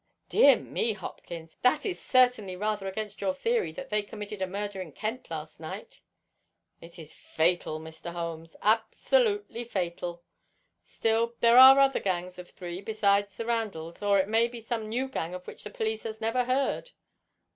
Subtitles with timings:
[0.29, 1.55] "Dear me, Hopkins!
[1.61, 5.59] That is certainly rather against your theory that they committed a murder in Kent last
[5.59, 6.01] night."
[6.81, 8.11] "It is fatal, Mr.
[8.11, 10.23] Holmes, absolutely fatal.
[10.83, 14.89] Still, there are other gangs of three besides the Randalls, or it may be some
[14.89, 16.89] new gang of which the police have never heard."